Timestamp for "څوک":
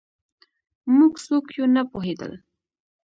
1.25-1.45